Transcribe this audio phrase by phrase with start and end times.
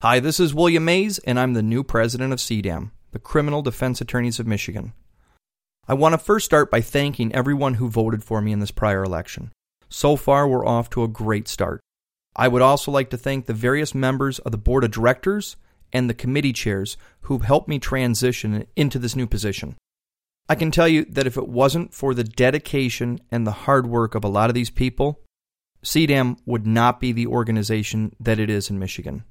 [0.00, 4.00] Hi, this is William Maze, and I'm the new president of CDAM, the Criminal Defense
[4.00, 4.92] Attorneys of Michigan.
[5.88, 9.02] I want to first start by thanking everyone who voted for me in this prior
[9.02, 9.50] election.
[9.88, 11.80] So far, we're off to a great start.
[12.36, 15.56] I would also like to thank the various members of the board of directors
[15.92, 19.74] and the committee chairs who've helped me transition into this new position.
[20.48, 24.14] I can tell you that if it wasn't for the dedication and the hard work
[24.14, 25.18] of a lot of these people,
[25.84, 29.24] CDAM would not be the organization that it is in Michigan.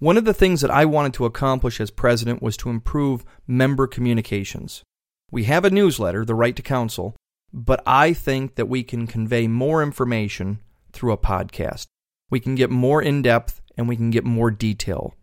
[0.00, 3.88] One of the things that I wanted to accomplish as president was to improve member
[3.88, 4.84] communications.
[5.32, 7.16] We have a newsletter, The Right to Counsel,
[7.52, 10.60] but I think that we can convey more information
[10.92, 11.86] through a podcast.
[12.30, 15.14] We can get more in depth and we can get more detail.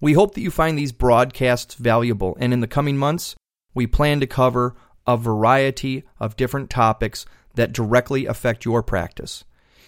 [0.00, 3.34] We hope that you find these broadcasts valuable, and in the coming months,
[3.74, 4.76] we plan to cover
[5.08, 9.44] a variety of different topics that directly affect your practice.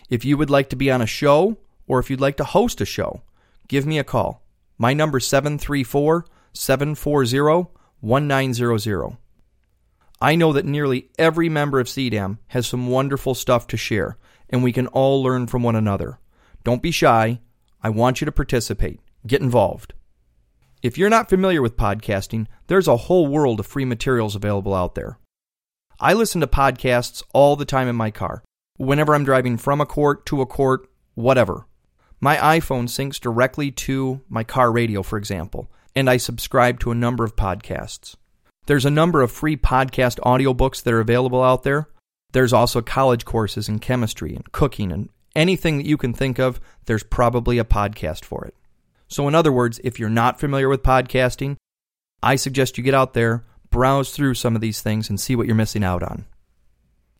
[0.09, 2.81] If you would like to be on a show, or if you'd like to host
[2.81, 3.23] a show,
[3.69, 4.43] give me a call.
[4.77, 9.17] My number is 734 740 1900.
[10.21, 14.19] I know that nearly every member of CDAM has some wonderful stuff to share,
[14.51, 16.19] and we can all learn from one another.
[16.65, 17.41] Don't be shy.
[17.83, 19.01] I want you to participate.
[19.27, 19.95] Get involved.
[20.83, 24.97] If you're not familiar with podcasting, there's a whole world of free materials available out
[24.97, 25.19] there.
[26.01, 28.43] I listen to podcasts all the time in my car,
[28.77, 31.68] whenever I'm driving from a court to a court, whatever.
[32.21, 36.97] My iPhone syncs directly to my car radio, for example, and I subscribe to a
[36.97, 38.17] number of podcasts.
[38.67, 41.89] There's a number of free podcast audiobooks that are available out there.
[42.33, 46.61] There's also college courses in chemistry and cooking and anything that you can think of,
[46.87, 48.55] there's probably a podcast for it.
[49.07, 51.57] So, in other words, if you're not familiar with podcasting,
[52.23, 55.47] I suggest you get out there, browse through some of these things, and see what
[55.47, 56.27] you're missing out on.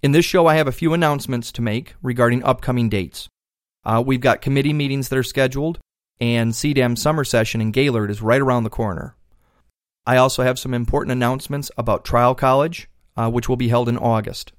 [0.03, 3.29] In this show, I have a few announcements to make regarding upcoming dates.
[3.85, 5.79] Uh, we've got committee meetings that are scheduled,
[6.21, 9.15] and CDAM summer session in Gaylord is right around the corner.
[10.07, 13.99] I also have some important announcements about Trial College, uh, which will be held in
[13.99, 14.53] August.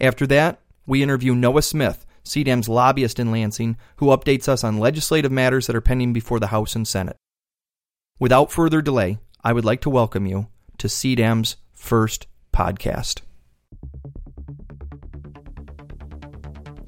[0.00, 5.30] After that, we interview Noah Smith, CDAM's lobbyist in Lansing, who updates us on legislative
[5.30, 7.16] matters that are pending before the House and Senate.
[8.18, 10.48] Without further delay, I would like to welcome you
[10.78, 13.20] to CDAM's first podcast.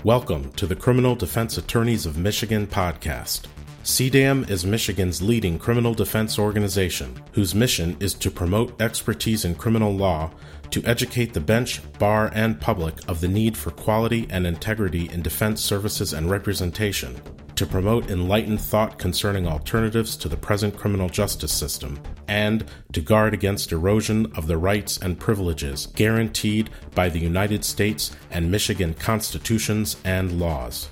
[0.06, 3.47] Welcome to the Criminal Defense Attorneys of Michigan podcast.
[3.83, 9.93] CDAM is Michigan's leading criminal defense organization, whose mission is to promote expertise in criminal
[9.93, 10.31] law,
[10.71, 15.22] to educate the bench, bar, and public of the need for quality and integrity in
[15.22, 17.21] defense services and representation,
[17.54, 23.32] to promote enlightened thought concerning alternatives to the present criminal justice system, and to guard
[23.32, 29.97] against erosion of the rights and privileges guaranteed by the United States and Michigan constitutions
[30.04, 30.88] and laws.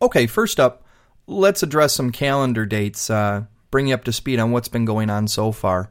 [0.00, 0.84] Okay, first up,
[1.26, 5.10] let's address some calendar dates, uh, bring you up to speed on what's been going
[5.10, 5.90] on so far.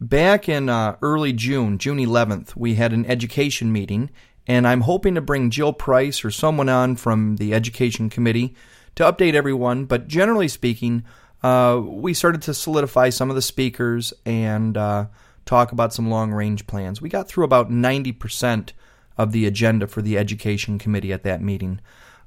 [0.00, 4.10] Back in uh, early June, June 11th, we had an education meeting
[4.48, 8.54] and I'm hoping to bring Jill Price or someone on from the Education Committee
[8.96, 9.84] to update everyone.
[9.84, 11.04] But generally speaking,
[11.42, 15.06] uh, we started to solidify some of the speakers and uh,
[15.44, 17.02] talk about some long range plans.
[17.02, 18.72] We got through about 90%
[19.18, 21.80] of the agenda for the Education Committee at that meeting.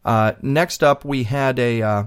[0.06, 2.04] Uh, next up, we had a uh,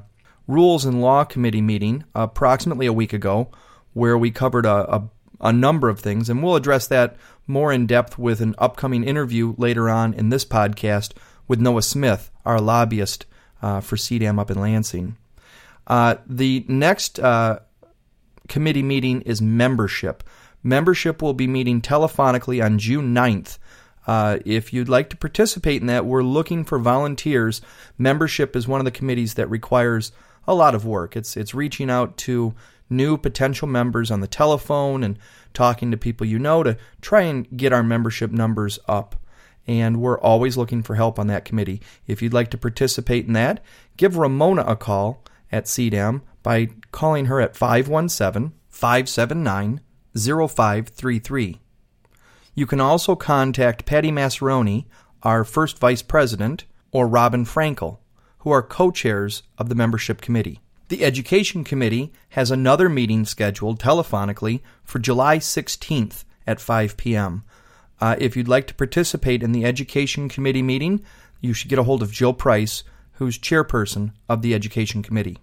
[0.47, 3.49] Rules and Law Committee meeting approximately a week ago
[3.93, 5.09] where we covered a, a,
[5.41, 7.16] a number of things, and we'll address that
[7.47, 11.12] more in depth with an upcoming interview later on in this podcast
[11.47, 13.27] with Noah Smith, our lobbyist
[13.62, 15.16] uh, for CDAM up in Lansing.
[15.87, 17.61] Uh, the next uh,
[18.49, 20.22] committee meeting is membership.
[20.62, 23.59] Membership will be meeting telephonically on June 9th.
[24.06, 27.61] Uh, if you'd like to participate in that, we're looking for volunteers.
[27.97, 30.12] Membership is one of the committees that requires
[30.47, 31.16] a lot of work.
[31.16, 32.55] It's it's reaching out to
[32.91, 35.19] new potential members on the telephone and
[35.53, 39.16] talking to people you know to try and get our membership numbers up.
[39.66, 41.81] And we're always looking for help on that committee.
[42.06, 43.65] If you'd like to participate in that,
[43.97, 49.81] give Ramona a call at CDAM by calling her at 517 579
[50.14, 51.61] 0533.
[52.55, 54.85] You can also contact Patty Maceroni,
[55.23, 57.99] our first vice president, or Robin Frankel,
[58.44, 60.61] who are co chairs of the membership committee.
[60.88, 67.43] The Education Committee has another meeting scheduled telephonically for July 16th at 5 p.m.
[68.02, 71.02] Uh, if you'd like to participate in the Education Committee meeting,
[71.41, 75.38] you should get a hold of Jill Price, who's chairperson of the Education Committee.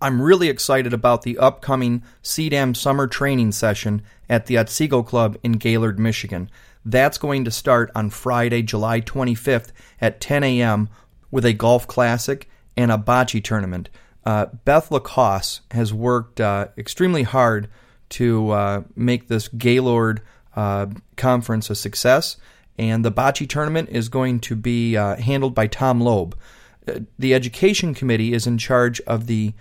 [0.00, 5.52] I'm really excited about the upcoming CDAM summer training session at the Otsego Club in
[5.52, 6.50] Gaylord, Michigan.
[6.84, 10.88] That's going to start on Friday, July 25th at 10 a.m
[11.36, 12.48] with a golf classic
[12.78, 13.90] and a bocce tournament.
[14.24, 17.68] Uh, Beth Lacoste has worked uh, extremely hard
[18.08, 20.22] to uh, make this Gaylord
[20.56, 20.86] uh,
[21.18, 22.38] conference a success,
[22.78, 26.34] and the bocce tournament is going to be uh, handled by Tom Loeb.
[26.88, 29.52] Uh, the education committee is in charge of the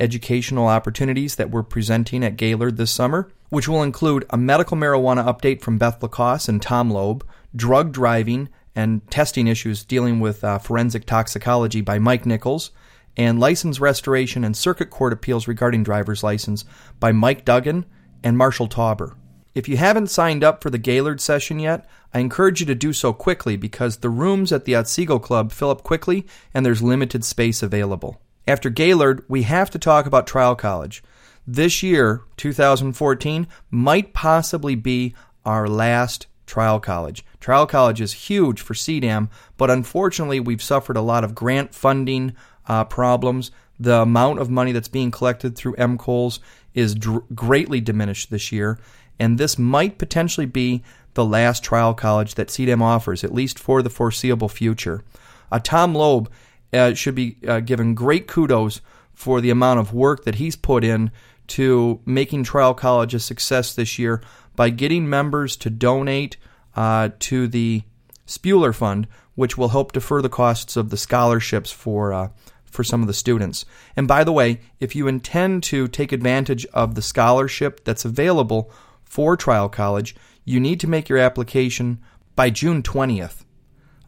[0.00, 5.24] educational opportunities that we're presenting at Gaylord this summer, which will include a medical marijuana
[5.24, 7.24] update from Beth Lacoste and Tom Loeb,
[7.54, 12.70] drug driving and testing issues dealing with uh, forensic toxicology by Mike Nichols
[13.16, 16.64] and license restoration and circuit court appeals regarding driver's license
[16.98, 17.86] by Mike Duggan
[18.22, 19.14] and Marshall Tauber.
[19.54, 22.92] If you haven't signed up for the Gaylord session yet, I encourage you to do
[22.92, 27.24] so quickly because the rooms at the Otsego Club fill up quickly and there's limited
[27.24, 28.20] space available.
[28.48, 31.04] After Gaylord, we have to talk about Trial College.
[31.46, 37.24] This year, 2014, might possibly be our last Trial College.
[37.44, 42.32] Trial College is huge for CDAM, but unfortunately, we've suffered a lot of grant funding
[42.66, 43.50] uh, problems.
[43.78, 46.38] The amount of money that's being collected through MCOLES
[46.72, 48.78] is dr- greatly diminished this year,
[49.18, 50.82] and this might potentially be
[51.12, 55.04] the last trial college that CDAM offers, at least for the foreseeable future.
[55.52, 56.30] Uh, Tom Loeb
[56.72, 58.80] uh, should be uh, given great kudos
[59.12, 61.10] for the amount of work that he's put in
[61.48, 64.22] to making Trial College a success this year
[64.56, 66.38] by getting members to donate
[66.76, 67.82] uh, to the
[68.26, 72.28] Spuler Fund, which will help defer the costs of the scholarships for uh,
[72.64, 73.64] for some of the students.
[73.96, 78.70] And by the way, if you intend to take advantage of the scholarship that's available
[79.04, 82.00] for Trial College, you need to make your application
[82.34, 83.44] by June 20th.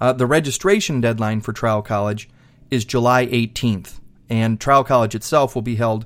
[0.01, 2.29] Uh, the registration deadline for Trial College
[2.71, 6.05] is July 18th, and Trial College itself will be held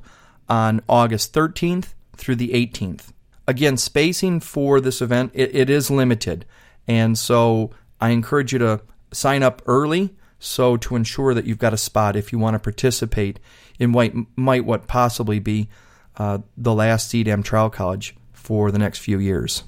[0.49, 3.12] on August 13th through the 18th.
[3.50, 6.47] Again, spacing for this event it, it is limited,
[6.87, 8.81] and so I encourage you to
[9.11, 12.61] sign up early so to ensure that you've got a spot if you want to
[12.61, 13.41] participate
[13.81, 15.69] in what might what possibly be
[16.17, 19.64] uh, the last CDAM Trial College for the next few years.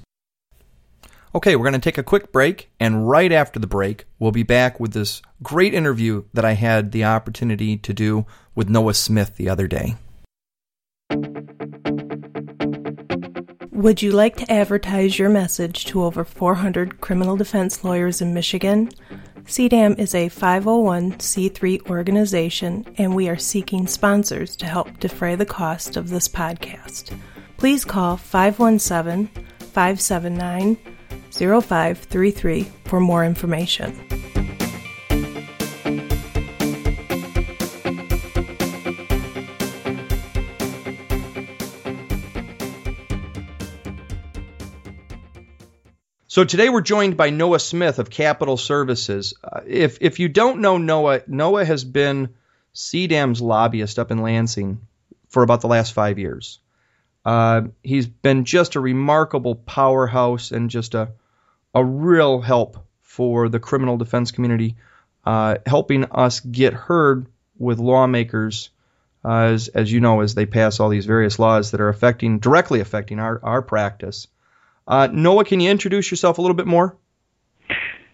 [1.35, 4.43] Okay, we're going to take a quick break, and right after the break, we'll be
[4.43, 8.25] back with this great interview that I had the opportunity to do
[8.55, 9.97] with Noah Smith the other day.
[13.83, 18.89] Would you like to advertise your message to over 400 criminal defense lawyers in Michigan?
[19.43, 25.97] CDAM is a 501c3 organization, and we are seeking sponsors to help defray the cost
[25.97, 27.13] of this podcast.
[27.57, 29.27] Please call 517
[29.59, 30.77] 579
[31.31, 34.42] 0533 for more information.
[46.33, 49.35] So today we're joined by Noah Smith of Capitol Services.
[49.43, 52.33] Uh, if if you don't know Noah, Noah has been
[52.73, 54.81] CDAM's lobbyist up in Lansing
[55.29, 56.57] for about the last five years.
[57.23, 61.11] Uh, he's been just a remarkable powerhouse and just a
[61.75, 64.75] a real help for the criminal defense community,
[65.25, 67.27] uh, helping us get heard
[67.59, 68.71] with lawmakers,
[69.23, 72.39] uh, as as you know, as they pass all these various laws that are affecting
[72.39, 74.27] directly affecting our our practice.
[74.87, 76.97] Uh, Noah, can you introduce yourself a little bit more?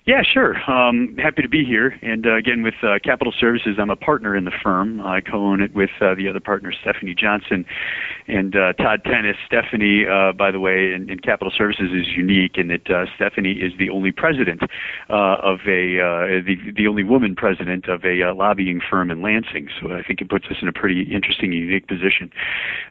[0.06, 0.57] Yeah, sure.
[0.69, 1.95] Um, happy to be here.
[2.01, 5.01] And uh, again, with uh, Capitol Services, I'm a partner in the firm.
[5.01, 7.64] I co-own it with uh, the other partner, Stephanie Johnson
[8.30, 9.36] and uh, Todd Tennis.
[9.45, 13.54] Stephanie, uh, by the way, in, in Capitol Services is unique in that uh, Stephanie
[13.54, 14.62] is the only president
[15.09, 19.21] uh, of a uh, the the only woman president of a uh, lobbying firm in
[19.21, 19.69] Lansing.
[19.81, 22.31] So I think it puts us in a pretty interesting, unique position.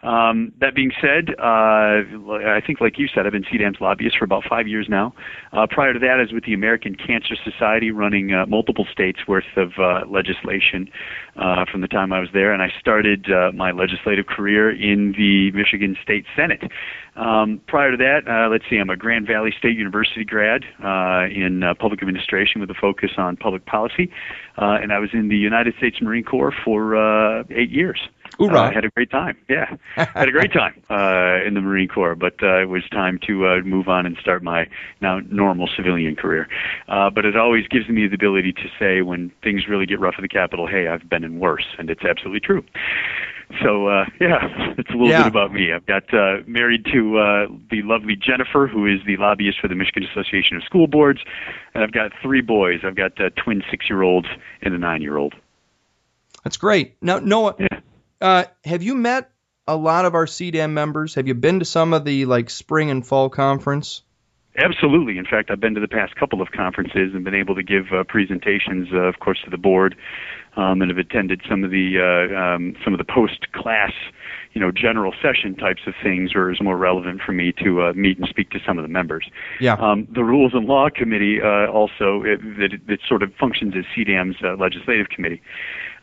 [0.02, 4.25] Um, that being said, uh, I think, like you said, I've been CDAM's lobbyist for
[4.25, 5.14] about five years now.
[5.52, 9.21] Uh, prior to that, I was with the American Cancer Society running uh, multiple states
[9.26, 10.88] worth of uh, legislation
[11.38, 15.12] uh, from the time I was there, and I started uh, my legislative career in
[15.12, 16.62] the Michigan State Senate.
[17.16, 21.26] Um, prior to that, uh, let's see, I'm a Grand Valley State University grad uh,
[21.30, 24.11] in uh, public administration with a focus on public policy,
[24.57, 28.00] uh, and I was in the United States Marine Corps for uh, eight years.
[28.38, 28.61] Hoorah.
[28.61, 29.37] Uh, had a great time.
[29.49, 33.18] Yeah, had a great time uh, in the Marine Corps, but uh, it was time
[33.26, 34.66] to uh, move on and start my
[35.00, 36.49] now normal civilian career.
[36.88, 40.14] Uh, but it always gives me the ability to say when things really get rough
[40.18, 42.64] at the Capitol, hey, I've been in worse, and it's absolutely true.
[43.64, 45.23] So uh, yeah, it's a little Yeah.
[45.23, 45.73] bit about me.
[45.73, 49.75] I've got uh, married to uh, the lovely Jennifer, who is the lobbyist for the
[49.75, 51.21] Michigan Association of School Boards,
[51.75, 52.80] and I've got three boys.
[52.85, 54.28] I've got uh, twin six-year-olds
[54.62, 55.35] and a nine-year-old.
[56.45, 56.95] That's great.
[57.02, 57.80] Now, Noah, Yeah.
[58.20, 59.30] Uh, have you met
[59.66, 61.14] a lot of our CDAM members?
[61.14, 64.02] Have you been to some of the like spring and fall conference?
[64.58, 65.18] Absolutely.
[65.18, 67.92] In fact, I've been to the past couple of conferences and been able to give
[67.92, 69.94] uh, presentations, uh, of course, to the board,
[70.56, 73.92] um, and have attended some of the uh, um, some of the post-class,
[74.54, 77.92] you know, general session types of things, where it's more relevant for me to uh,
[77.94, 79.30] meet and speak to some of the members.
[79.60, 79.75] Yeah.
[79.75, 83.84] Um, the Rules and Law Committee uh, also it, it, it sort of functions as
[83.96, 85.40] CDAM's uh, legislative committee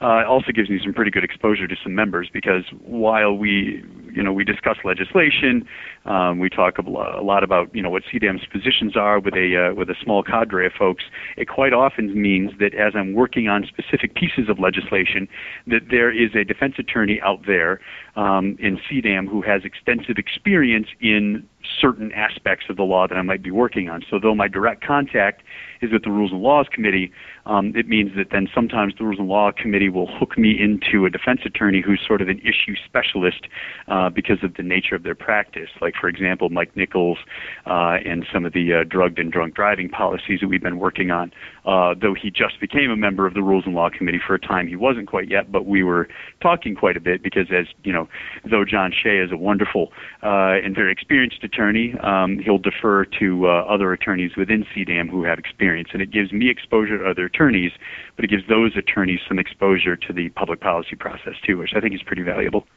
[0.02, 3.84] uh, also gives me some pretty good exposure to some members because while we,
[4.14, 5.66] you know, we discuss legislation,
[6.06, 9.74] um, we talk a lot about, you know, what CDAM's positions are with a uh,
[9.74, 11.06] with a small cadre of folks.
[11.38, 15.28] It quite often means that as I'm working on specific pieces of legislation,
[15.68, 17.80] that there is a defense attorney out there
[18.16, 21.48] um, in CDAM who has extensive experience in
[21.79, 24.03] certain aspects of the law that I might be working on.
[24.10, 25.43] So though my direct contact
[25.81, 27.12] is with the Rules and Laws Committee,
[27.45, 31.05] um, it means that then sometimes the Rules and Law Committee will hook me into
[31.05, 33.48] a defense attorney who's sort of an issue specialist
[33.88, 35.69] uh, because of the nature of their practice.
[35.81, 37.17] Like, for example, Mike Nichols
[37.65, 41.12] uh, and some of the uh, drugged and drunk driving policies that we've been working
[41.12, 41.31] on.
[41.65, 44.39] Uh, though he just became a member of the Rules and Law Committee for a
[44.39, 46.07] time, he wasn't quite yet, but we were
[46.41, 48.07] talking quite a bit because, as you know,
[48.50, 49.91] though John Shea is a wonderful
[50.22, 55.24] uh, and very experienced attorney, um, he'll defer to uh, other attorneys within CDAM who
[55.24, 57.72] have experience, and it gives me exposure to other attorneys,
[58.15, 61.79] but it gives those attorneys some exposure to the public policy process too, which I
[61.79, 62.67] think is pretty valuable.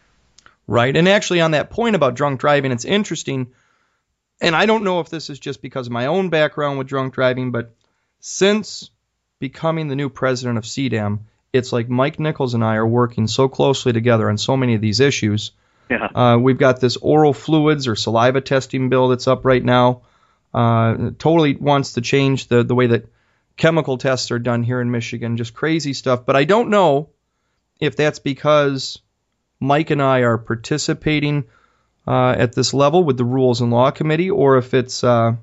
[0.66, 0.94] Right.
[0.94, 3.52] And actually, on that point about drunk driving, it's interesting.
[4.40, 7.14] And I don't know if this is just because of my own background with drunk
[7.14, 7.74] driving, but
[8.20, 8.90] since
[9.38, 11.20] becoming the new president of CDAM,
[11.52, 14.80] it's like Mike Nichols and I are working so closely together on so many of
[14.80, 15.52] these issues.
[15.88, 16.08] Yeah.
[16.14, 20.02] Uh, we've got this oral fluids or saliva testing bill that's up right now.
[20.52, 23.06] Uh, totally wants to change the, the way that
[23.56, 26.26] chemical tests are done here in Michigan, just crazy stuff.
[26.26, 27.10] But I don't know
[27.80, 28.98] if that's because
[29.60, 31.44] Mike and I are participating
[32.06, 35.36] uh, at this level with the Rules and Law Committee, or if it's uh,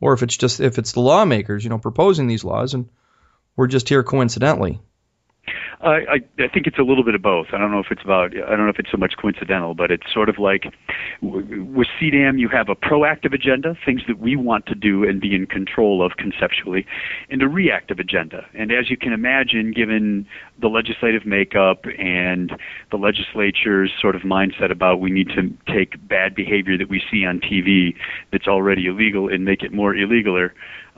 [0.00, 2.88] or if it's just if it's the lawmakers, you know, proposing these laws, and
[3.56, 4.80] we're just here coincidentally.
[5.82, 7.48] I, I think it's a little bit of both.
[7.52, 9.90] I don't know if it's about I don't know if it's so much coincidental, but
[9.90, 10.72] it's sort of like
[11.22, 15.34] with CDAM you have a proactive agenda, things that we want to do and be
[15.34, 16.86] in control of conceptually,
[17.30, 18.44] and a reactive agenda.
[18.52, 20.26] And as you can imagine, given
[20.60, 22.52] the legislative makeup and
[22.90, 27.24] the legislature's sort of mindset about we need to take bad behavior that we see
[27.24, 27.94] on TV
[28.32, 30.50] that's already illegal and make it more illegaler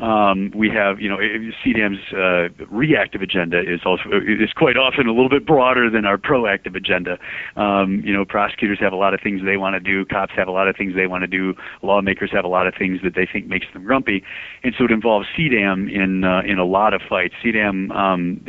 [0.02, 1.18] um, we have, you know,
[1.64, 6.18] CDAM's uh, reactive agenda is also is quite often a little bit broader than our
[6.18, 7.18] proactive agenda.
[7.56, 10.48] Um, you know, prosecutors have a lot of things they want to do, cops have
[10.48, 13.14] a lot of things they want to do, lawmakers have a lot of things that
[13.14, 14.24] they think makes them grumpy,
[14.64, 17.34] and so it involves CDAM in uh, in a lot of fights.
[17.44, 18.44] CDAM um,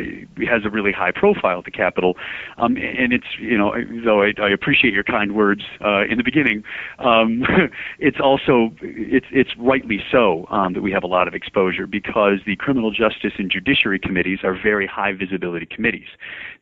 [0.50, 2.16] has a really high profile at the Capitol,
[2.58, 6.24] um, and it's you know, though I, I appreciate your kind words uh, in the
[6.24, 6.64] beginning,
[6.98, 7.44] um,
[8.00, 12.40] it's also it's it's rightly so um, that we have a lot of exposure because
[12.46, 16.08] the criminal justice and judiciary committees are very high visibility committees.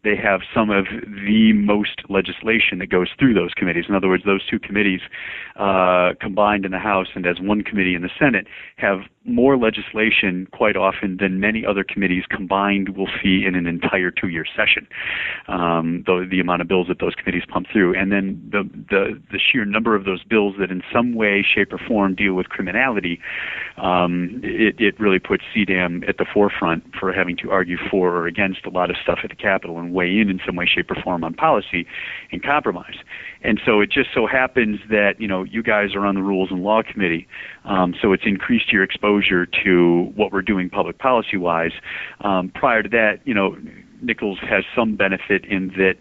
[0.03, 3.86] They have some of the most legislation that goes through those committees.
[3.88, 5.01] In other words, those two committees
[5.58, 10.48] uh, combined in the House and as one committee in the Senate have more legislation
[10.51, 14.88] quite often than many other committees combined will see in an entire two-year session.
[15.48, 19.22] Um, the, the amount of bills that those committees pump through, and then the, the
[19.31, 22.50] the sheer number of those bills that in some way, shape, or form deal with
[22.50, 23.20] criminality,
[23.77, 28.27] um, it, it really puts CDAM at the forefront for having to argue for or
[28.27, 30.89] against a lot of stuff at the Capitol and weigh in in some way, shape,
[30.91, 31.86] or form on policy
[32.31, 32.95] and compromise.
[33.43, 36.51] And so it just so happens that you know you guys are on the Rules
[36.51, 37.27] and Law Committee,
[37.65, 41.74] um, so it's increased your exposure to what we're doing public policy wise.
[42.21, 43.57] Um, prior to that, you know,
[44.01, 45.95] Nichols has some benefit in that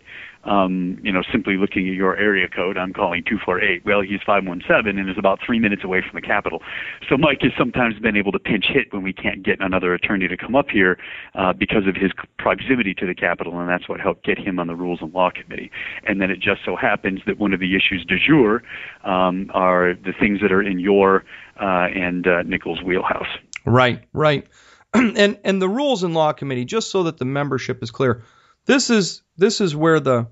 [0.44, 3.84] um, you know, simply looking at your area code, I'm calling 248.
[3.84, 6.62] Well, he's 517 and is about three minutes away from the Capitol.
[7.08, 10.28] So Mike has sometimes been able to pinch hit when we can't get another attorney
[10.28, 10.98] to come up here
[11.34, 14.66] uh, because of his proximity to the Capitol, and that's what helped get him on
[14.66, 15.70] the Rules and Law Committee.
[16.04, 18.62] And then it just so happens that one of the issues du jour
[19.04, 21.24] um, are the things that are in your
[21.60, 23.28] uh, and uh, Nichols' wheelhouse.
[23.66, 24.46] Right, right.
[24.94, 28.24] and and the Rules and Law Committee, just so that the membership is clear
[28.70, 30.28] this is this is where the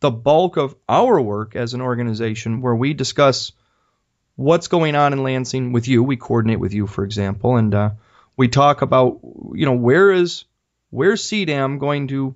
[0.00, 3.52] the bulk of our work as an organization, where we discuss
[4.36, 6.02] what's going on in Lansing with you.
[6.02, 7.90] We coordinate with you, for example, and uh,
[8.36, 9.20] we talk about
[9.54, 10.44] you know where is
[10.90, 12.34] where's CDAM going to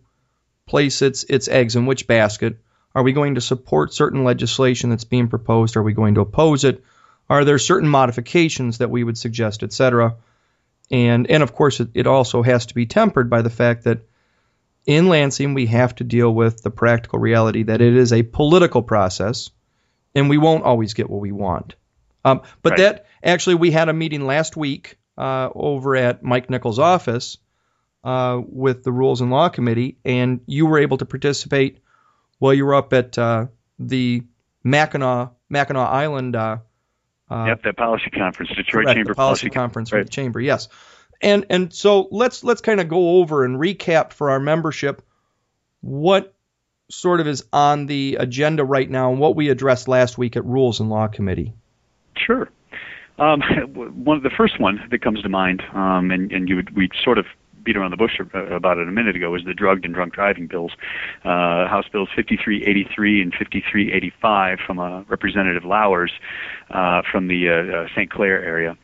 [0.66, 2.56] place its its eggs in which basket?
[2.94, 5.76] Are we going to support certain legislation that's being proposed?
[5.76, 6.82] Are we going to oppose it?
[7.28, 10.16] Are there certain modifications that we would suggest, etc.?
[10.90, 14.06] And and of course, it, it also has to be tempered by the fact that
[14.86, 18.82] in Lansing, we have to deal with the practical reality that it is a political
[18.82, 19.50] process
[20.14, 21.74] and we won't always get what we want.
[22.24, 22.78] Um, but Right.
[22.78, 27.38] that actually, we had a meeting last week uh, over at Mike Nichols' office
[28.04, 31.78] uh, with the Rules and Law Committee, and you were able to participate.
[32.38, 33.46] while you were up at uh,
[33.78, 34.22] the
[34.64, 36.34] Mackinac Mackinac Island.
[36.34, 36.56] Uh,
[37.30, 40.04] uh, yep, that policy conference, Detroit correct, Chamber policy Con- conference right.
[40.04, 40.40] the chamber.
[40.40, 40.68] Yes,
[41.22, 45.02] and and so let's let's kind of go over and recap for our membership
[45.80, 46.34] what
[46.90, 50.44] sort of is on the agenda right now and what we addressed last week at
[50.44, 51.54] Rules and Law Committee.
[52.16, 52.48] Sure.
[53.18, 53.40] Um,
[53.74, 56.90] one of the first one that comes to mind, um, and, and you would, we
[57.02, 57.26] sort of
[57.64, 60.48] beat around the bush about it a minute ago, is the drugged and drunk driving
[60.48, 60.72] bills,
[61.24, 66.10] uh, House Bills 5383 and 5385 from uh, Representative Lauwers
[66.70, 68.10] uh, from the uh, uh, St.
[68.10, 68.76] Clair area.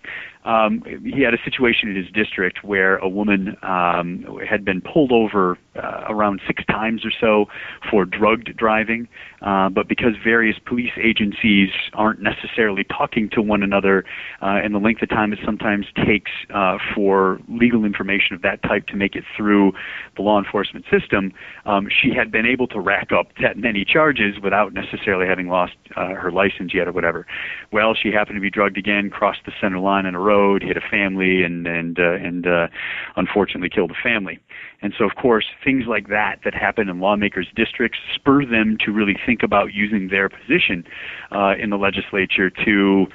[0.49, 5.13] Um, he had a situation in his district where a woman um, had been pulled
[5.13, 7.47] over uh, around six times or so
[7.91, 9.09] for drugged driving,
[9.43, 14.05] uh, but because various police agencies aren't necessarily talking to one another,
[14.43, 18.63] uh, and the length of time it sometimes takes uh, for legal information of that
[18.63, 19.73] type to make it through
[20.17, 21.33] the law enforcement system,
[21.67, 25.75] um, she had been able to rack up that many charges without necessarily having lost
[25.97, 27.27] uh, her license yet or whatever.
[27.73, 30.77] Well, she happened to be drugged again, crossed the center line on a road, hit
[30.77, 32.69] a family, and and uh, and uh,
[33.17, 34.39] unfortunately killed a family.
[34.81, 38.93] And so, of course, things like that that happen in lawmakers' districts spur them to
[38.93, 40.85] really think about using their position
[41.33, 43.07] uh, in the legislature to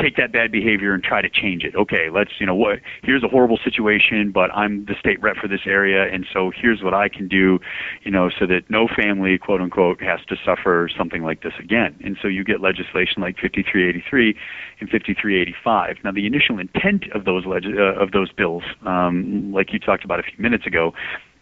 [0.00, 1.74] take that bad behavior and try to change it.
[1.74, 5.48] Okay, let's, you know, what here's a horrible situation, but I'm the state rep for
[5.48, 7.58] this area and so here's what I can do,
[8.02, 11.98] you know, so that no family, quote unquote, has to suffer something like this again.
[12.04, 14.36] And so you get legislation like 5383
[14.80, 15.96] and 5385.
[16.04, 20.04] Now the initial intent of those leg- uh, of those bills, um, like you talked
[20.04, 20.92] about a few minutes ago,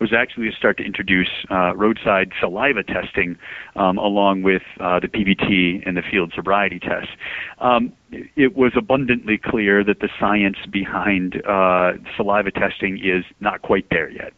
[0.01, 3.37] was actually to start to introduce uh, roadside saliva testing
[3.77, 7.11] um, along with uh, the PBT and the field sobriety tests.
[7.59, 13.87] Um, it was abundantly clear that the science behind uh, saliva testing is not quite
[13.91, 14.33] there yet,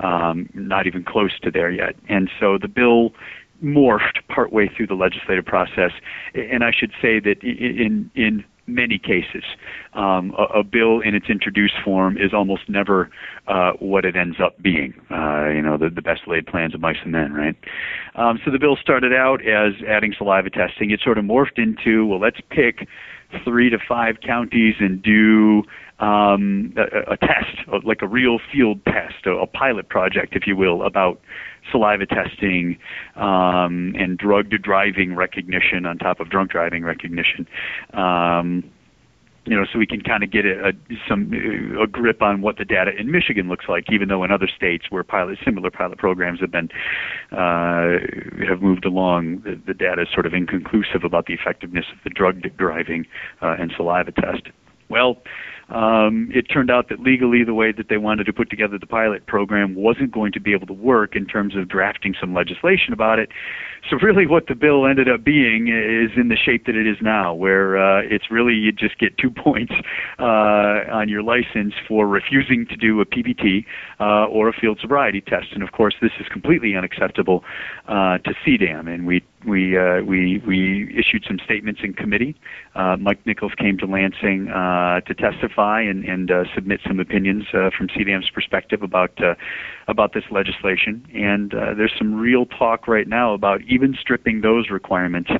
[0.00, 1.96] um, not even close to there yet.
[2.08, 3.12] And so the bill
[3.64, 5.92] morphed partway through the legislative process.
[6.34, 9.44] And I should say that in in many cases,
[9.94, 13.10] um, a, a bill in its introduced form is almost never
[13.46, 14.94] uh, what it ends up being.
[15.10, 17.56] Uh, you know, the, the best laid plans of mice and men, right?
[18.14, 20.90] Um, so the bill started out as adding saliva testing.
[20.90, 22.86] It sort of morphed into, well, let's pick
[23.44, 25.62] three to five counties and do
[25.98, 30.56] um, a, a test, like a real field test, a, a pilot project, if you
[30.56, 31.20] will, about
[31.70, 32.78] saliva testing
[33.16, 37.46] um, and drugged driving recognition on top of drunk driving recognition.
[37.92, 38.70] Um,
[39.48, 40.72] you know, so we can kind of get a, a
[41.08, 41.32] some
[41.80, 44.86] a grip on what the data in Michigan looks like, even though in other states
[44.90, 46.68] where pilot similar pilot programs have been
[47.32, 47.98] uh,
[48.46, 52.10] have moved along, the, the data is sort of inconclusive about the effectiveness of the
[52.10, 53.06] drug driving
[53.40, 54.42] uh, and saliva test.
[54.90, 55.18] Well,
[55.68, 58.86] um, it turned out that legally, the way that they wanted to put together the
[58.86, 62.92] pilot program wasn't going to be able to work in terms of drafting some legislation
[62.92, 63.28] about it.
[63.88, 66.96] So, really, what the bill ended up being is in the shape that it is
[67.02, 69.74] now, where uh, it's really you just get two points
[70.18, 73.64] uh, on your license for refusing to do a PBT
[74.00, 75.48] uh, or a field sobriety test.
[75.52, 77.44] And of course, this is completely unacceptable
[77.88, 82.34] uh, to CDAM, and we we uh, we we issued some statements in committee.
[82.74, 87.44] Uh, Mike Nichols came to Lansing uh, to testify and and uh, submit some opinions
[87.54, 89.34] uh, from CDAM's perspective about uh,
[89.86, 91.06] about this legislation.
[91.14, 95.30] And there's some real talk right now about even stripping those requirements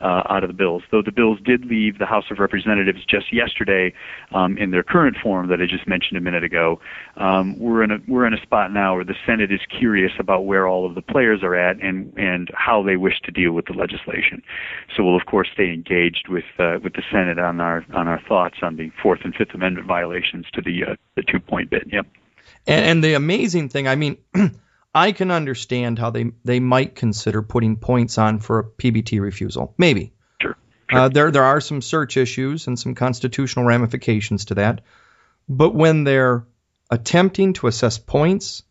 [0.00, 0.82] out of the bills.
[0.90, 3.92] Though the bills did leave the House of Representatives just yesterday
[4.32, 6.80] um, in their current form that I just mentioned a minute ago.
[7.16, 10.46] Um, we're in a we're in a spot now where the Senate is curious about
[10.46, 13.66] where all of the players are at and and how they wish to deal with
[13.66, 14.42] the legislation.
[14.96, 18.20] So we'll of course stay engaged with uh, with the Senate on our on our
[18.28, 21.84] thoughts on the Fourth and Fifth Amendment violations to the uh, the two point bit.
[21.92, 22.06] Yep.
[22.66, 24.18] And, and the amazing thing, I mean,
[24.94, 29.74] I can understand how they they might consider putting points on for a PBT refusal.
[29.78, 30.12] Maybe.
[30.40, 30.56] Sure.
[30.90, 34.82] Uh, there there are some search issues and some constitutional ramifications to that.
[35.48, 36.46] But when they're
[36.90, 38.62] attempting to assess points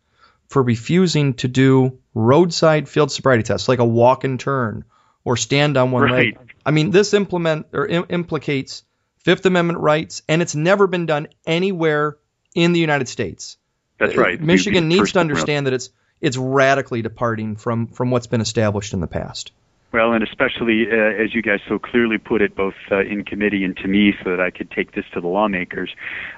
[0.48, 4.84] for refusing to do roadside field sobriety tests, like a walk and turn
[5.24, 6.38] or stand on one Right.
[6.38, 8.84] leg, I mean, this implement or im- implicates
[9.18, 12.18] Fifth Amendment rights, and it's never been done anywhere
[12.56, 13.58] in the United States.
[14.00, 14.42] That's uh, right.
[14.42, 19.02] Michigan needs to understand that it's it's radically departing from from what's been established in
[19.02, 19.52] the past.
[19.94, 23.64] Well, and especially uh, as you guys so clearly put it, both uh, in committee
[23.64, 25.92] and to me, so that I could take this to the lawmakers,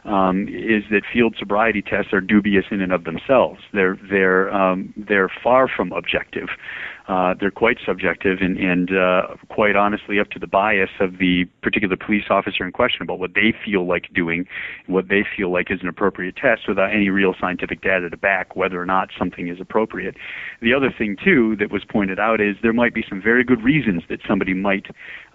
[0.05, 3.61] um, is that field sobriety tests are dubious in and of themselves.
[3.73, 6.49] They're they're um, they're far from objective.
[7.09, 11.45] Uh, they're quite subjective and, and uh, quite honestly up to the bias of the
[11.63, 14.45] particular police officer in question about what they feel like doing,
[14.85, 18.55] what they feel like is an appropriate test without any real scientific data to back
[18.55, 20.15] whether or not something is appropriate.
[20.61, 23.63] The other thing, too, that was pointed out is there might be some very good
[23.63, 24.85] reasons that somebody might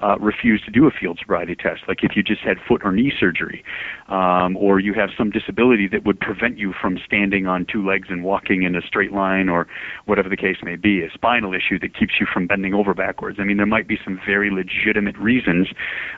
[0.00, 2.92] uh, refuse to do a field sobriety test, like if you just had foot or
[2.92, 3.64] knee surgery,
[4.08, 8.08] um, or you have some disability that would prevent you from standing on two legs
[8.10, 9.66] and walking in a straight line, or
[10.04, 12.94] whatever the case may be, a spinal issue issue that keeps you from bending over
[12.94, 13.38] backwards.
[13.40, 15.68] I mean, there might be some very legitimate reasons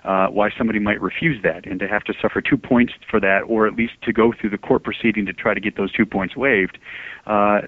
[0.05, 3.41] uh, why somebody might refuse that, and to have to suffer two points for that,
[3.47, 6.07] or at least to go through the court proceeding to try to get those two
[6.07, 6.79] points waived.
[7.27, 7.63] Uh,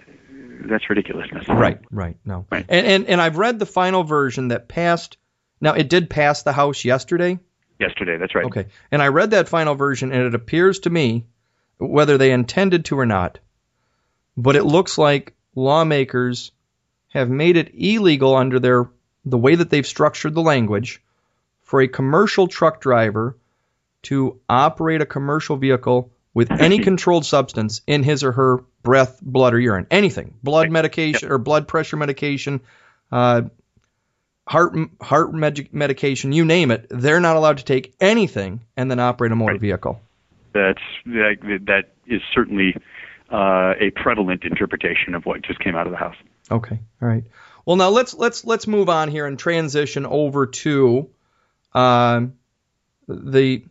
[0.69, 1.49] that's ridiculousness.
[1.49, 2.47] Right, right, no.
[2.51, 2.65] Right.
[2.69, 5.17] And, and and I've read the final version that passed.
[5.61, 7.39] Now it did pass the House yesterday.
[7.79, 8.47] Yesterday, that's right.
[8.47, 11.27] Okay, and I read that final version, and it appears to me,
[11.79, 13.39] whether they intended to or not,
[14.37, 16.51] but it looks like lawmakers
[17.09, 18.89] have made it illegal under their
[19.25, 21.03] the way that they've structured the language
[21.63, 23.37] for a commercial truck driver
[24.03, 29.55] to operate a commercial vehicle with any controlled substance in his or her breath, blood,
[29.55, 29.87] or urine.
[29.91, 30.35] Anything.
[30.43, 32.61] Blood medication or blood pressure medication,
[33.13, 33.43] uh,
[34.47, 36.87] heart heart med- medication, you name it.
[36.91, 39.61] They're not allowed to take anything and then operate a motor right.
[39.61, 40.01] vehicle.
[40.55, 42.75] That's that, that is certainly
[43.31, 46.17] uh, a prevalent interpretation of what just came out of the House.
[46.51, 46.79] Okay.
[47.03, 47.25] All right.
[47.65, 51.11] Well, now let's let's let's move on here and transition over to
[51.75, 52.23] uh,
[53.07, 53.65] the.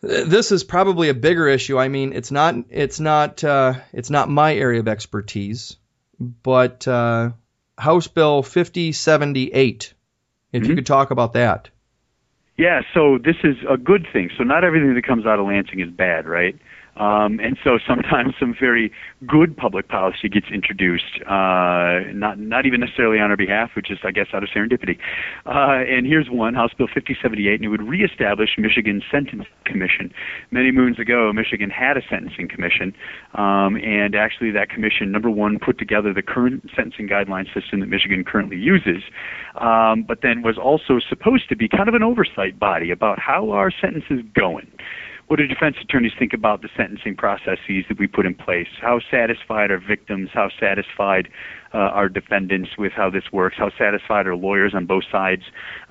[0.00, 1.78] This is probably a bigger issue.
[1.78, 5.76] I mean, it's not it's not uh, it's not my area of expertise,
[6.20, 7.30] but uh,
[7.78, 9.94] House Bill 5078.
[10.52, 10.70] If mm-hmm.
[10.70, 11.70] you could talk about that.
[12.56, 14.30] Yeah, so this is a good thing.
[14.38, 16.56] So not everything that comes out of Lansing is bad, right?
[16.96, 18.92] Um, and so sometimes some very
[19.26, 23.98] good public policy gets introduced, uh, not not even necessarily on our behalf, which is
[24.04, 24.98] I guess out of serendipity.
[25.46, 30.12] Uh, and here's one, House Bill 5078, and it would reestablish Michigan's Sentencing Commission.
[30.50, 32.94] Many moons ago, Michigan had a sentencing commission,
[33.34, 37.88] um, and actually that commission, number one, put together the current sentencing guideline system that
[37.88, 39.02] Michigan currently uses,
[39.60, 43.50] um, but then was also supposed to be kind of an oversight body about how
[43.50, 44.70] our sentences going
[45.26, 48.68] what do defense attorneys think about the sentencing processes that we put in place?
[48.80, 50.30] How satisfied are victims?
[50.32, 51.28] How satisfied
[51.74, 53.56] uh, our defendants with how this works?
[53.58, 55.42] How satisfied are lawyers on both sides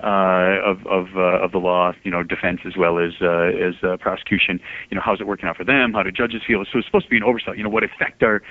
[0.02, 1.92] uh, of of, uh, of the law?
[2.02, 4.58] You know, defense as well as uh, as uh, prosecution.
[4.90, 5.92] You know, how's it working out for them?
[5.92, 6.64] How do judges feel?
[6.72, 7.58] So it's supposed to be an oversight.
[7.58, 8.42] You know, what effect are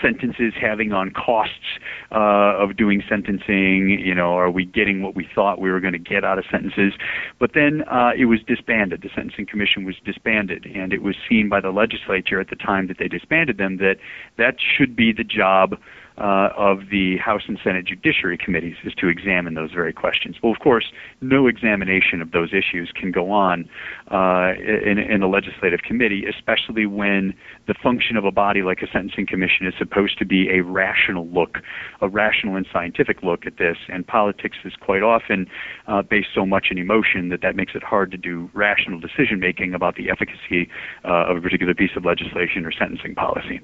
[0.00, 3.98] sentences having on costs uh, of doing sentencing?
[4.04, 6.44] You know, are we getting what we thought we were going to get out of
[6.50, 6.92] sentences?
[7.38, 9.02] But then uh, it was disbanded.
[9.02, 12.86] The sentencing commission was disbanded, and it was seen by the legislature at the time
[12.88, 13.96] that they disbanded them that
[14.36, 15.76] that should be the job
[16.18, 20.36] uh, of the House and Senate Judiciary Committees is to examine those very questions.
[20.42, 23.68] Well, of course, no examination of those issues can go on
[24.10, 27.34] uh, in, in a legislative committee, especially when
[27.66, 31.28] the function of a body like a sentencing commission is supposed to be a rational
[31.28, 31.58] look,
[32.00, 33.76] a rational and scientific look at this.
[33.88, 35.46] And politics is quite often
[35.86, 39.40] uh, based so much in emotion that that makes it hard to do rational decision
[39.40, 40.68] making about the efficacy
[41.04, 43.60] uh, of a particular piece of legislation or sentencing policy.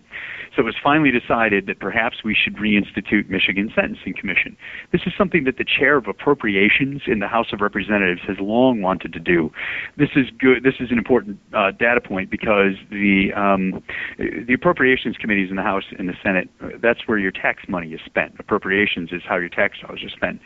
[0.55, 4.57] So it was finally decided that perhaps we should reinstitute Michigan Sentencing Commission.
[4.93, 8.83] This is something that the chair of appropriations in the House of Representatives has long
[8.83, 9.53] wanted to do.
[9.97, 10.63] This is good.
[10.63, 13.83] This is an important uh, data point because the um,
[14.19, 16.49] the appropriations committees in the House and the Senate
[16.81, 18.35] that's where your tax money is spent.
[18.39, 20.41] Appropriations is how your tax dollars are spent.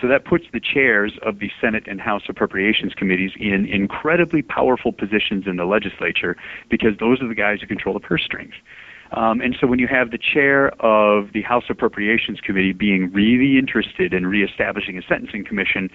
[0.00, 4.92] So that puts the chairs of the Senate and House appropriations committees in incredibly powerful
[4.92, 6.36] positions in the legislature
[6.70, 8.54] because those are the guys who control the purse strings.
[9.12, 13.58] Um, and so when you have the chair of the House Appropriations Committee being really
[13.58, 15.90] interested in reestablishing a sentencing commission,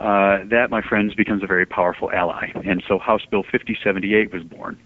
[0.00, 2.48] uh, that, my friends, becomes a very powerful ally.
[2.64, 4.78] And so House Bill 5078 was born.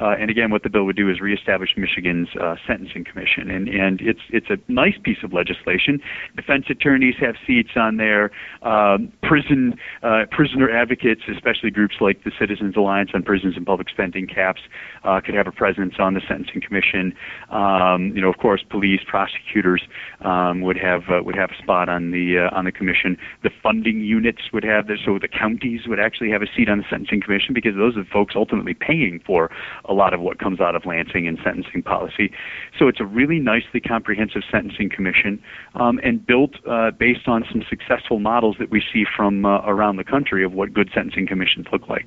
[0.00, 3.50] Uh, and again, what the bill would do is reestablish Michigan's uh, sentencing commission.
[3.50, 6.00] And, and it's, it's a nice piece of legislation.
[6.34, 8.30] Defense attorneys have seats on there.
[8.62, 13.88] Um, prison, uh, prisoner advocates, especially groups like the Citizens Alliance on Prisons and Public
[13.90, 14.62] Spending CAPPS,
[15.04, 17.14] uh, could have a presence on the sentencing commission.
[17.50, 19.82] Um, you know, of course, police, prosecutors
[20.20, 23.16] um, would have uh, would have a spot on the uh, on the commission.
[23.42, 26.78] The funding units would have this, so the counties would actually have a seat on
[26.78, 29.50] the sentencing commission because those are the folks ultimately paying for
[29.84, 32.32] a lot of what comes out of Lansing and sentencing policy.
[32.78, 35.42] So it's a really nicely comprehensive sentencing commission
[35.74, 39.96] um, and built uh, based on some successful models that we see from uh, around
[39.96, 42.06] the country of what good sentencing commissions look like.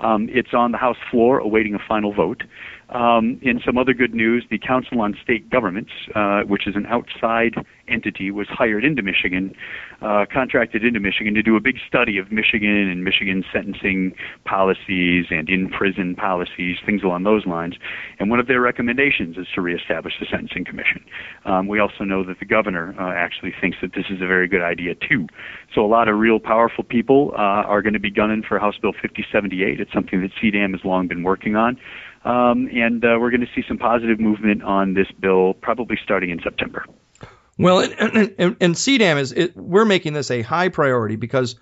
[0.00, 2.42] Um, it's on the House floor awaiting a final vote.
[2.90, 6.86] Um, in some other good news, the Council on State Governments, uh, which is an
[6.86, 7.54] outside
[7.86, 9.54] entity, was hired into Michigan,
[10.02, 15.26] uh, contracted into Michigan to do a big study of Michigan and Michigan sentencing policies
[15.30, 17.74] and in prison policies, things along those lines.
[18.18, 21.04] And one of their recommendations is to reestablish the Sentencing Commission.
[21.44, 24.48] Um, we also know that the governor uh, actually thinks that this is a very
[24.48, 25.26] good idea, too.
[25.74, 28.76] So a lot of real powerful people uh, are going to be gunning for House
[28.80, 29.80] Bill 5078.
[29.80, 31.76] It's something that CDAM has long been working on.
[32.24, 36.30] Um, and uh, we're going to see some positive movement on this bill probably starting
[36.30, 36.84] in September.
[37.58, 41.56] Well, and, and, and CDAM is it, we're making this a high priority because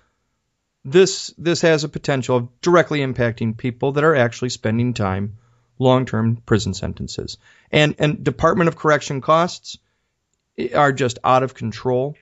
[0.85, 5.37] this this has a potential of directly impacting people that are actually spending time
[5.77, 7.37] long-term prison sentences.
[7.71, 9.77] And and Department of Correction costs
[10.75, 12.15] are just out of control.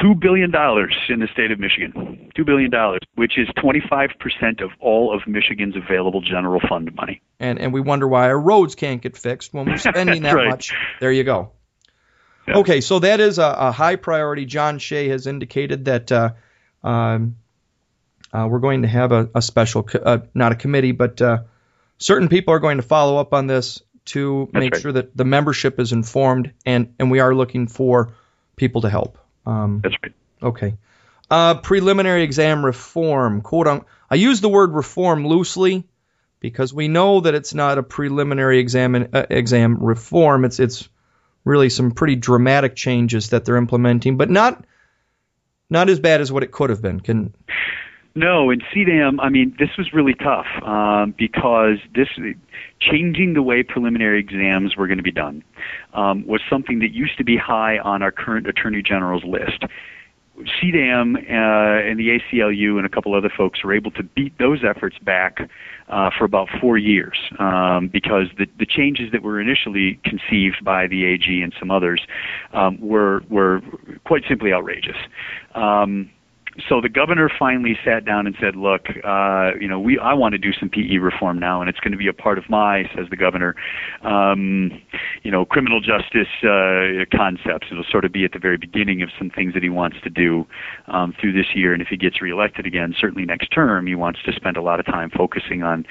[0.00, 2.30] Two billion dollars in the state of Michigan.
[2.34, 7.22] Two billion dollars, which is 25 percent of all of Michigan's available general fund money.
[7.40, 10.50] And and we wonder why our roads can't get fixed when we're spending that right.
[10.50, 10.74] much.
[11.00, 11.52] There you go.
[12.46, 12.58] Yeah.
[12.58, 14.44] Okay, so that is a, a, high priority.
[14.44, 16.32] John Shea has indicated that uh,
[16.84, 17.36] um,
[18.32, 21.38] uh, we're going to have a, a special, co- uh, not a committee, but uh,
[21.98, 24.82] certain people are going to follow up on this to That's make right.
[24.82, 28.14] sure that the membership is informed, and and we are looking for
[28.54, 29.18] people to help.
[29.46, 30.12] Um, That's right.
[30.42, 30.74] Okay.
[31.30, 33.90] Uh, preliminary exam reform, quote unquote.
[34.10, 35.84] I use the word reform loosely
[36.40, 40.44] because we know that it's not a preliminary exam uh, exam reform.
[40.44, 40.88] It's it's
[41.44, 44.64] really some pretty dramatic changes that they're implementing, but not
[45.68, 47.00] not as bad as what it could have been.
[47.00, 47.34] Can
[48.16, 52.08] No, in CDAM, I mean, this was really tough um, because this
[52.80, 55.44] changing the way preliminary exams were going to be done
[55.92, 59.64] um, was something that used to be high on our current Attorney General's list.
[60.38, 64.60] CDAM uh, and the ACLU and a couple other folks were able to beat those
[64.64, 65.38] efforts back
[65.88, 70.86] uh, for about four years um, because the, the changes that were initially conceived by
[70.86, 72.02] the AG and some others
[72.54, 73.60] um, were were
[74.04, 74.96] quite simply outrageous.
[75.54, 76.10] Um,
[76.68, 80.32] so the governor finally sat down and said, "Look, uh, you know, we I want
[80.32, 82.84] to do some PE reform now, and it's going to be a part of my,"
[82.94, 83.54] says the governor,
[84.02, 84.70] um,
[85.22, 87.68] you know, criminal justice uh, concepts.
[87.70, 90.10] It'll sort of be at the very beginning of some things that he wants to
[90.10, 90.46] do
[90.88, 94.20] um, through this year, and if he gets reelected again, certainly next term, he wants
[94.24, 95.84] to spend a lot of time focusing on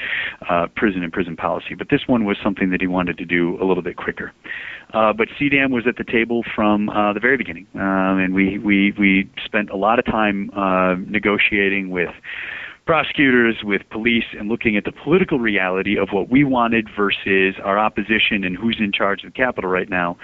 [0.50, 1.76] uh, prison and prison policy.
[1.76, 4.32] But this one was something that he wanted to do a little bit quicker.
[4.96, 8.58] Uh, but CDAM was at the table from uh, the very beginning, um, and we,
[8.58, 12.12] we we spent a lot of time uh, negotiating with
[12.86, 17.80] prosecutors, with police, and looking at the political reality of what we wanted versus our
[17.80, 20.18] opposition and who's in charge of the Capitol right now.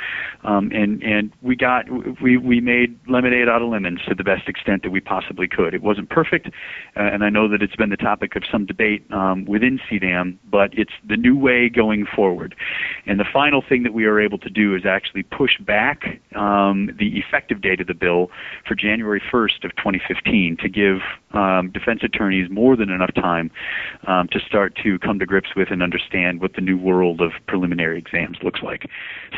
[0.44, 1.86] Um, and and we got
[2.22, 5.74] we we made lemonade out of lemons to the best extent that we possibly could.
[5.74, 6.52] It wasn't perfect, uh,
[6.96, 10.70] and I know that it's been the topic of some debate um, within CDAM, but
[10.74, 12.56] it's the new way going forward.
[13.08, 16.92] And the final thing that we are able to do is actually push back um,
[17.00, 18.30] the effective date of the bill
[18.68, 20.98] for January 1st of 2015 to give
[21.34, 23.52] um, defense attorneys more than enough time
[24.08, 27.32] um, to start to come to grips with and understand what the new world of
[27.48, 28.90] preliminary exams looks like.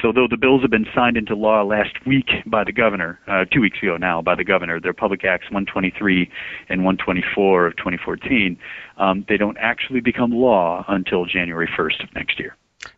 [0.02, 3.46] So, though the bills have been signed into law last week by the governor, uh,
[3.46, 6.30] two weeks ago now by the governor, they're Public Acts 123
[6.70, 8.58] and 124 of 2014,
[8.98, 12.56] um, they don't actually become law until January 1st of next year.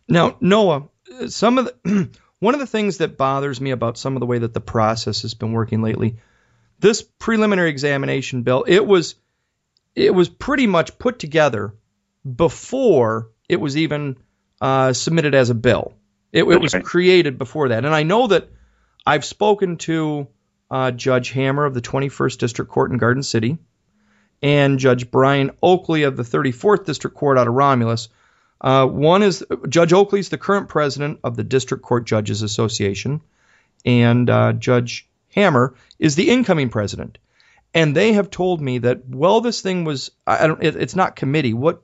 [0.08, 0.88] Now, Noah,
[1.28, 4.38] some of the one of the things that bothers me about some of the way
[4.38, 6.16] that the process has been working lately,
[6.78, 9.14] this preliminary examination bill, it was
[9.96, 11.74] it was pretty much put together
[12.24, 14.16] before it was even
[14.60, 15.94] uh, submitted as a bill.
[16.32, 16.84] It, it was right.
[16.84, 18.50] created before that, and I know that
[19.06, 20.28] I've spoken to
[20.70, 23.58] uh, Judge Hammer of the 21st District Court in Garden City
[24.42, 28.08] and Judge Brian Oakley of the 34th District Court out of Romulus.
[28.60, 33.22] Uh, one is Judge Oakley's the current president of the District Court Judges Association,
[33.84, 37.18] and uh, Judge Hammer is the incoming president.
[37.76, 41.14] And they have told me that well, this thing was I don't it, it's not
[41.14, 41.52] committee.
[41.52, 41.82] What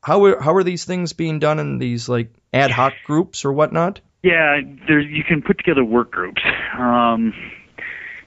[0.00, 3.52] how are, how are these things being done in these like ad hoc groups or
[3.52, 4.00] whatnot?
[4.22, 6.40] Yeah, there you can put together work groups.
[6.78, 7.34] Um,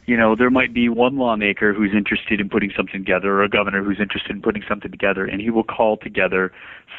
[0.05, 3.49] you know, there might be one lawmaker who's interested in putting something together, or a
[3.49, 6.51] governor who's interested in putting something together, and he will call together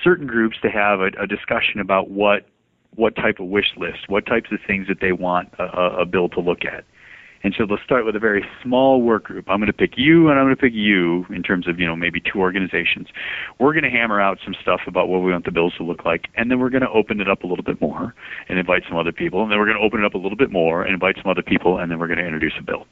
[0.02, 2.46] certain groups to have a, a discussion about what
[2.94, 5.64] what type of wish list, what types of things that they want a,
[6.00, 6.84] a bill to look at.
[7.42, 9.48] And so they'll start with a very small work group.
[9.48, 11.86] I'm going to pick you and I'm going to pick you in terms of, you
[11.86, 13.08] know, maybe two organizations.
[13.58, 16.04] We're going to hammer out some stuff about what we want the bills to look
[16.04, 16.28] like.
[16.36, 18.14] And then we're going to open it up a little bit more
[18.48, 19.42] and invite some other people.
[19.42, 21.30] And then we're going to open it up a little bit more and invite some
[21.30, 21.78] other people.
[21.78, 22.86] And then we're going to introduce a bill.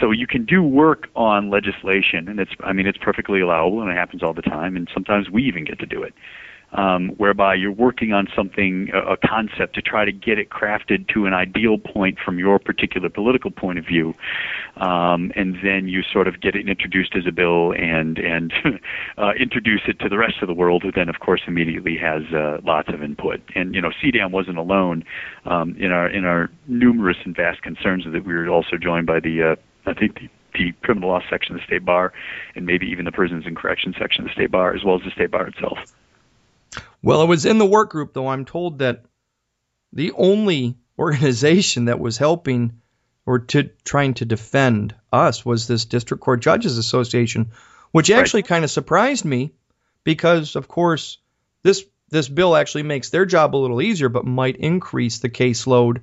[0.00, 3.90] So you can do work on legislation, and it's I mean it's perfectly allowable, and
[3.90, 4.74] it happens all the time.
[4.74, 6.14] And sometimes we even get to do it
[6.72, 11.08] um, whereby you're working on something, a, a concept, to try to get it crafted
[11.08, 14.14] to an ideal point from your particular political point of view,
[14.76, 18.52] um, and then you sort of get it introduced as a bill and and
[19.18, 22.22] uh, introduce it to the rest of the world, who then of course immediately has
[22.34, 23.40] uh, lots of input.
[23.54, 25.04] And you know, CDAM wasn't alone
[25.44, 29.20] um, in our in our numerous and vast concerns that we were also joined by
[29.20, 32.12] the uh, I think the the criminal law section of the state bar,
[32.54, 35.02] and maybe even the prisons and corrections section of the state bar, as well as
[35.02, 35.78] the state bar itself.
[37.02, 38.28] Well, it was in the work group, though.
[38.28, 39.04] I'm told that
[39.92, 42.80] the only organization that was helping
[43.24, 47.52] or to trying to defend us was this District Court Judges Association,
[47.92, 48.48] which actually right.
[48.48, 49.52] kind of surprised me
[50.04, 51.18] because, of course,
[51.62, 56.02] this this bill actually makes their job a little easier, but might increase the caseload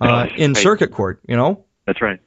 [0.00, 0.62] uh, in right.
[0.62, 1.20] circuit court.
[1.28, 1.64] You know.
[1.86, 2.20] That's right.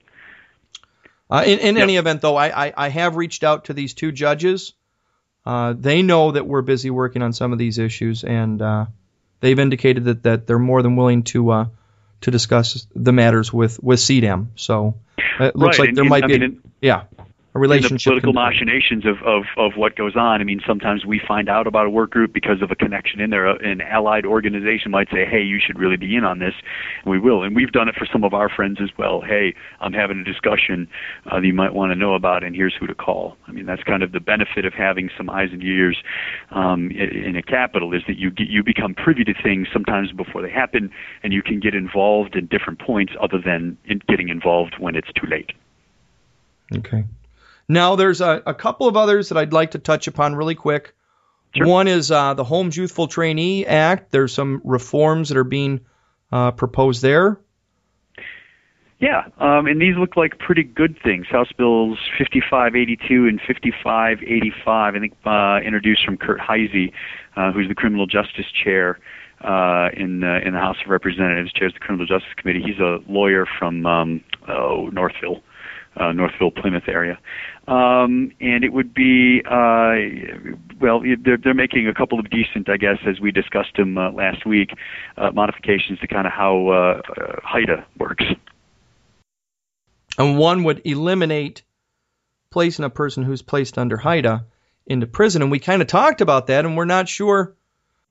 [1.30, 1.84] Uh, in in yep.
[1.84, 4.74] any event, though, I, I, I have reached out to these two judges
[5.46, 8.86] uh, they know that we're busy working on some of these issues, and uh,
[9.42, 11.66] they've indicated that, that they're more than willing to uh,
[12.22, 14.48] to discuss the matters with with CDAM.
[14.56, 14.96] So
[15.40, 15.88] it looks right.
[15.88, 17.04] like there and, might and, be, I mean, yeah
[17.56, 17.92] a relationship.
[17.92, 20.42] In the political machinations of, of, of what goes on.
[20.42, 23.30] I mean, sometimes we find out about a work group because of a connection in
[23.30, 23.48] there.
[23.48, 26.54] An allied organization might say, hey, you should really be in on this.
[27.04, 27.44] And we will.
[27.44, 29.22] And we've done it for some of our friends as well.
[29.22, 30.88] Hey, I'm having a discussion
[31.32, 33.38] uh, that you might want to know about, and here's who to call.
[33.48, 35.98] I mean, that's kind of the benefit of having some eyes and ears
[36.52, 40.42] um, in a capital is that you get, you become privy to things sometimes before
[40.42, 40.92] they happen,
[41.24, 45.12] and you can get involved in different points other than in getting involved when it's
[45.14, 45.52] too late.
[46.76, 47.06] Okay.
[47.68, 50.94] Now, there's a, a couple of others that I'd like to touch upon really quick.
[51.56, 51.68] Sure.
[51.68, 54.12] One is uh, the Holmes Youthful Trainee Act.
[54.12, 55.82] There's some reforms that are being
[56.32, 57.40] uh, proposed there.
[59.00, 61.28] Yeah, um, and these look like pretty good things.
[61.28, 66.92] House Bills 5582 and 5585, I think, uh, introduced from Kurt Heise,
[67.36, 69.00] uh, who's the Criminal Justice Chair
[69.42, 72.64] uh, in uh, in the House of Representatives, chairs the Criminal Justice Committee.
[72.66, 75.42] He's a lawyer from um, oh, Northville,
[75.96, 77.20] uh, Northville, Plymouth area.
[77.68, 79.96] Um, and it would be, uh,
[80.80, 84.12] well, they're, they're making a couple of decent, I guess, as we discussed them uh,
[84.12, 84.72] last week,
[85.18, 88.26] uh, modifications to kind of how uh, uh, HYTA works.
[90.18, 91.64] And one would eliminate
[92.52, 94.46] placing a person who's placed under HYTA
[94.86, 95.42] into prison.
[95.42, 97.56] And we kind of talked about that, and we're not sure.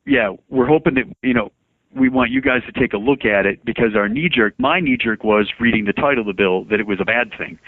[0.07, 1.53] Yeah, we're hoping that, you know,
[1.95, 4.81] we want you guys to take a look at it because our knee jerk, my
[4.81, 7.59] knee jerk was reading the title of the bill that it was a bad thing.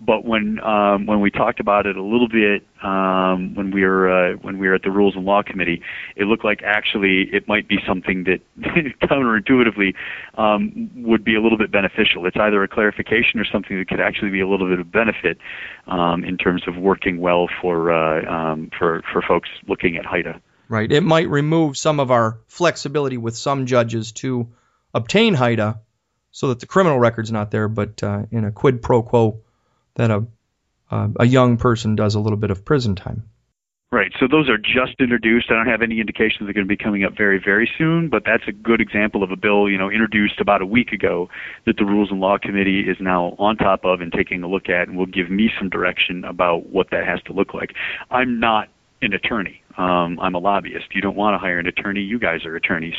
[0.00, 4.10] But when um, when we talked about it a little bit um, when we were
[4.10, 5.82] uh, when we were at the Rules and Law Committee,
[6.16, 8.40] it looked like actually it might be something that
[9.02, 9.94] counterintuitively
[10.36, 12.26] um, would be a little bit beneficial.
[12.26, 15.38] It's either a clarification or something that could actually be a little bit of benefit
[15.86, 20.40] um, in terms of working well for uh, um, for for folks looking at HYTA
[20.72, 20.90] right?
[20.90, 24.48] It might remove some of our flexibility with some judges to
[24.94, 25.78] obtain HYTA
[26.30, 29.42] so that the criminal record's not there, but uh, in a quid pro quo
[29.96, 30.24] that a,
[30.90, 33.28] uh, a young person does a little bit of prison time.
[33.90, 34.10] Right.
[34.18, 35.50] So those are just introduced.
[35.50, 38.22] I don't have any indications they're going to be coming up very, very soon, but
[38.24, 41.28] that's a good example of a bill, you know, introduced about a week ago
[41.66, 44.70] that the Rules and Law Committee is now on top of and taking a look
[44.70, 47.74] at and will give me some direction about what that has to look like.
[48.10, 48.70] I'm not
[49.02, 49.61] an attorney.
[49.76, 50.94] Um, I'm a lobbyist.
[50.94, 52.00] You don't want to hire an attorney.
[52.00, 52.94] You guys are attorneys.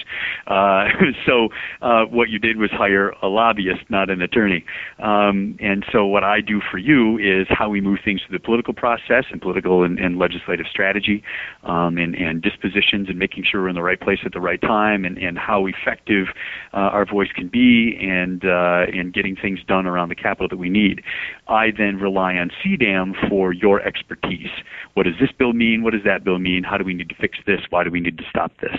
[0.47, 0.85] Uh,
[1.25, 1.49] so
[1.81, 4.65] uh, what you did was hire a lobbyist, not an attorney.
[4.99, 8.43] Um, and so what I do for you is how we move things through the
[8.43, 11.23] political process and political and, and legislative strategy
[11.63, 14.61] um, and, and dispositions and making sure we're in the right place at the right
[14.61, 16.27] time and, and how effective
[16.73, 20.57] uh, our voice can be and uh, and getting things done around the capital that
[20.57, 21.01] we need.
[21.47, 24.49] I then rely on CDAM for your expertise.
[24.93, 25.83] What does this bill mean?
[25.83, 26.62] What does that bill mean?
[26.63, 27.59] How do we need to fix this?
[27.69, 28.77] Why do we need to stop this?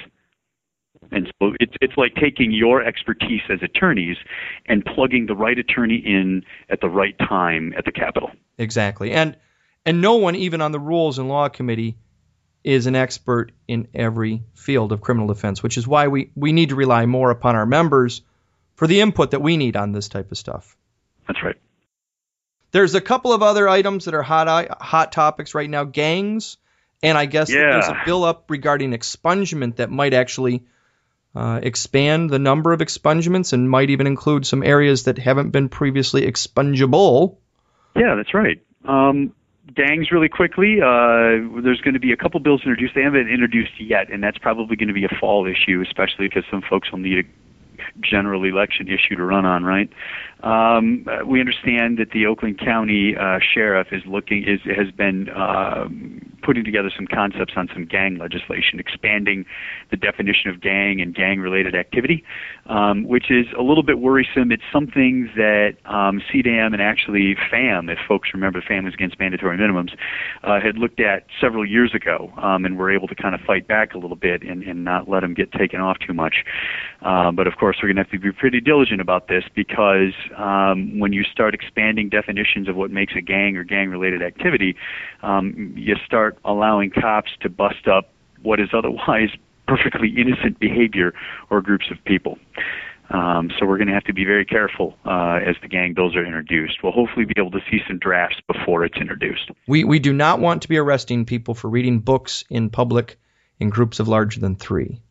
[1.10, 4.16] And so it's it's like taking your expertise as attorneys
[4.66, 8.30] and plugging the right attorney in at the right time at the Capitol.
[8.58, 9.12] Exactly.
[9.12, 9.36] And
[9.84, 11.96] and no one even on the Rules and Law Committee
[12.62, 16.70] is an expert in every field of criminal defense, which is why we, we need
[16.70, 18.22] to rely more upon our members
[18.74, 20.74] for the input that we need on this type of stuff.
[21.28, 21.56] That's right.
[22.72, 25.84] There's a couple of other items that are hot hot topics right now.
[25.84, 26.56] Gangs
[27.02, 27.72] and I guess yeah.
[27.72, 30.62] there's a bill up regarding expungement that might actually
[31.34, 35.68] uh, expand the number of expungements and might even include some areas that haven't been
[35.68, 37.36] previously expungible.
[37.96, 38.60] Yeah, that's right.
[38.84, 39.32] Um,
[39.74, 40.80] gangs really quickly.
[40.80, 42.94] Uh, there's going to be a couple bills introduced.
[42.94, 46.28] They haven't been introduced yet, and that's probably going to be a fall issue, especially
[46.28, 47.22] because some folks will need a
[48.00, 49.90] general election issue to run on, right?
[50.42, 55.88] Um, we understand that the Oakland County uh, sheriff is looking is has been uh,
[56.44, 59.46] putting together some concepts on some gang legislation, expanding
[59.90, 62.22] the definition of gang and gang-related activity,
[62.66, 64.52] um, which is a little bit worrisome.
[64.52, 69.96] It's something that um, CDAM and actually FAMM, if folks remember Families Against Mandatory Minimums,
[70.42, 73.66] uh, had looked at several years ago, um, and were able to kind of fight
[73.66, 76.44] back a little bit and, and not let them get taken off too much.
[77.00, 80.14] Uh, but of course, we're going to have to be pretty diligent about this because
[80.38, 84.74] um, when you start expanding definitions of what makes a gang or gang related activity,
[85.22, 88.08] um, you start allowing cops to bust up
[88.42, 89.28] what is otherwise
[89.68, 91.12] perfectly innocent behavior
[91.50, 92.38] or groups of people.
[93.10, 96.16] Um, so we're going to have to be very careful uh, as the gang bills
[96.16, 96.82] are introduced.
[96.82, 99.50] We'll hopefully be able to see some drafts before it's introduced.
[99.68, 103.18] We we do not want to be arresting people for reading books in public
[103.60, 105.02] in groups of larger than three.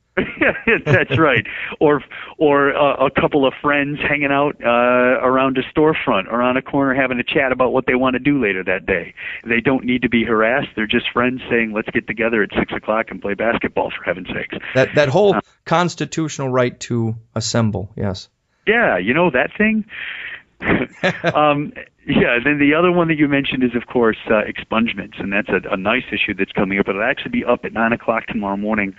[0.85, 1.45] That's right.
[1.79, 2.03] Or
[2.37, 6.61] or uh, a couple of friends hanging out uh, around a storefront or on a
[6.61, 9.13] corner having a chat about what they want to do later that day.
[9.45, 10.69] They don't need to be harassed.
[10.75, 14.27] They're just friends saying, "Let's get together at six o'clock and play basketball." For heaven's
[14.27, 14.57] sakes.
[14.75, 17.91] That that whole uh, constitutional right to assemble.
[17.95, 18.29] Yes.
[18.65, 19.85] Yeah, you know that thing.
[21.35, 21.73] um,
[22.07, 25.49] yeah, then the other one that you mentioned is, of course, uh, expungements, and that's
[25.49, 26.87] a, a nice issue that's coming up.
[26.87, 28.95] It'll actually be up at nine o'clock tomorrow morning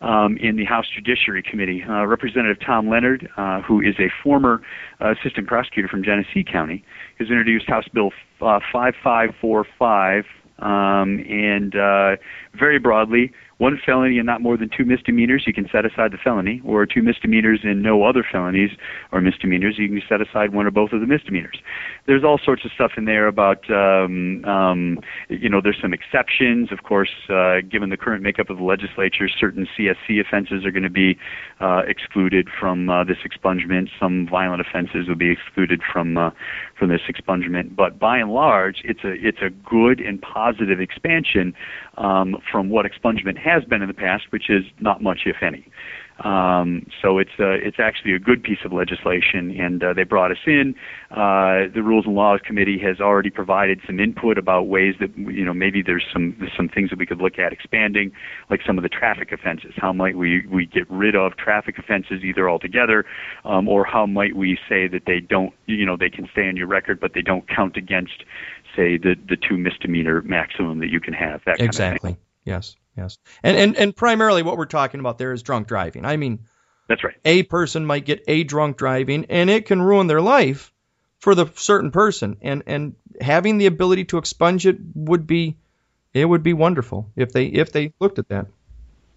[0.00, 1.82] um, in the House Judiciary Committee.
[1.88, 4.62] Uh, Representative Tom Leonard, uh, who is a former
[5.00, 6.84] uh, assistant prosecutor from Genesee County,
[7.18, 10.24] has introduced House Bill uh, 5545,
[10.58, 12.16] um, and uh,
[12.54, 16.16] very broadly one felony and not more than two misdemeanors, you can set aside the
[16.16, 18.70] felony, or two misdemeanors and no other felonies
[19.12, 21.58] or misdemeanors, you can set aside one or both of the misdemeanors.
[22.06, 24.98] There's all sorts of stuff in there about, um, um,
[25.28, 26.72] you know, there's some exceptions.
[26.72, 30.82] Of course, uh, given the current makeup of the legislature, certain CSC offenses are going
[30.82, 31.18] to be
[31.60, 33.90] uh, excluded from uh, this expungement.
[34.00, 36.30] Some violent offenses will be excluded from uh,
[36.78, 37.76] from this expungement.
[37.76, 41.52] But by and large, it's a it's a good and positive expansion
[41.98, 45.66] um, from what expungement has been in the past, which is not much, if any.
[46.24, 50.30] Um, so it's uh, it's actually a good piece of legislation, and uh, they brought
[50.30, 50.74] us in.
[51.10, 55.44] Uh, the Rules and Laws Committee has already provided some input about ways that you
[55.44, 58.12] know maybe there's some some things that we could look at expanding,
[58.50, 59.72] like some of the traffic offenses.
[59.76, 63.06] How might we we get rid of traffic offenses either altogether,
[63.46, 66.56] um, or how might we say that they don't you know they can stay on
[66.56, 68.24] your record but they don't count against
[68.76, 71.40] say the the two misdemeanor maximum that you can have.
[71.46, 72.18] That exactly.
[72.44, 72.76] Yes.
[72.96, 73.18] Yes.
[73.42, 76.04] And, and and primarily what we're talking about there is drunk driving.
[76.04, 76.40] I mean,
[76.88, 77.16] that's right.
[77.24, 80.72] A person might get a drunk driving and it can ruin their life
[81.18, 85.56] for the certain person and and having the ability to expunge it would be
[86.12, 88.46] it would be wonderful if they if they looked at that.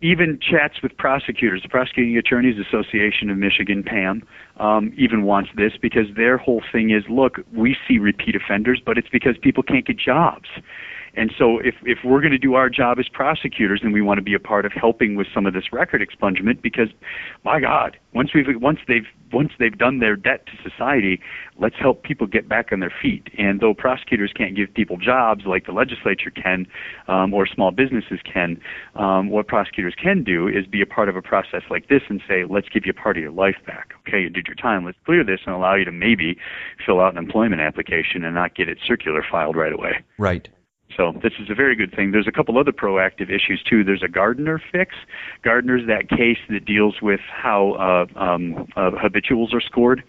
[0.01, 5.71] Even chats with prosecutors, the Prosecuting Attorneys Association of Michigan, PAM, um, even wants this
[5.81, 9.85] because their whole thing is, look, we see repeat offenders, but it's because people can't
[9.85, 10.49] get jobs.
[11.15, 14.17] And so if, if we're going to do our job as prosecutors, then we want
[14.17, 16.89] to be a part of helping with some of this record expungement because,
[17.43, 21.19] my God, once we've once they've once they've done their debt to society,
[21.59, 23.29] let's help people get back on their feet.
[23.37, 26.67] And though prosecutors can't give people jobs like the legislature can,
[27.07, 28.59] um, or small businesses can,
[28.95, 32.21] um, what prosecutors can do is be a part of a process like this and
[32.27, 33.93] say, let's give you a part of your life back.
[34.07, 34.85] Okay, you did your time.
[34.85, 36.37] Let's clear this and allow you to maybe
[36.85, 40.03] fill out an employment application and not get it circular filed right away.
[40.17, 40.47] Right.
[40.95, 42.11] So this is a very good thing.
[42.11, 43.83] There's a couple other proactive issues too.
[43.83, 44.95] There's a Gardner fix.
[45.43, 50.03] Gardner's that case that deals with how uh, um, uh, habituals are scored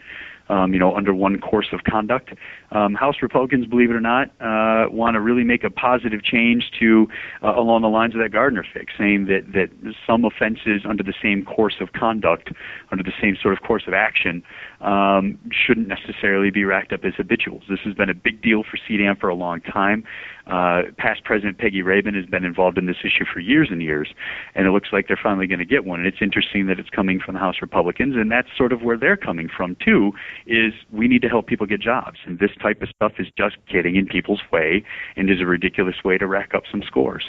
[0.48, 2.30] um, you know, under one course of conduct.
[2.70, 6.70] Um, House Republicans, believe it or not, uh, want to really make a positive change
[6.80, 7.06] to
[7.42, 9.68] uh, along the lines of that Gardner fix, saying that that
[10.06, 12.50] some offenses under the same course of conduct,
[12.90, 14.42] under the same sort of course of action,
[14.80, 17.62] um, shouldn't necessarily be racked up as habituals.
[17.68, 20.04] This has been a big deal for CDAM for a long time.
[20.46, 24.08] Uh, past President Peggy Raben has been involved in this issue for years and years,
[24.54, 26.00] and it looks like they're finally going to get one.
[26.00, 28.98] And it's interesting that it's coming from the House Republicans, and that's sort of where
[28.98, 30.12] they're coming from too.
[30.46, 33.56] Is we need to help people get jobs, and this type of stuff is just
[33.70, 34.84] getting in people's way
[35.16, 37.24] and is a ridiculous way to rack up some scores.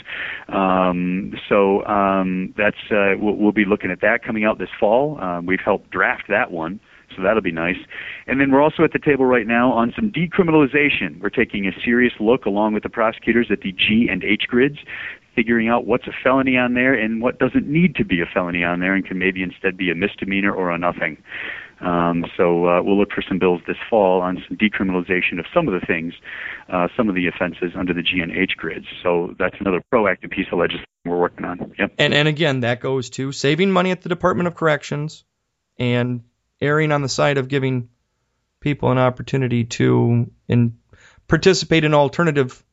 [0.48, 5.20] Um, so um, that's uh, we'll, we'll be looking at that coming out this fall.
[5.20, 6.80] Um, we've helped draft that one
[7.14, 7.78] so that'll be nice.
[8.26, 11.20] And then we're also at the table right now on some decriminalization.
[11.20, 14.78] We're taking a serious look, along with the prosecutors, at the G and H grids
[15.36, 18.64] figuring out what's a felony on there and what doesn't need to be a felony
[18.64, 21.18] on there and can maybe instead be a misdemeanor or a nothing.
[21.80, 25.68] Um, so uh, we'll look for some bills this fall on some decriminalization of some
[25.68, 26.14] of the things,
[26.72, 28.86] uh, some of the offenses under the G and H grids.
[29.02, 31.74] So that's another proactive piece of legislation we're working on.
[31.78, 31.92] Yep.
[31.98, 35.24] And and again, that goes to saving money at the Department of Corrections
[35.78, 36.22] and
[36.60, 37.88] erring on the side of giving
[38.60, 40.78] people an opportunity to in,
[41.28, 42.64] participate in alternative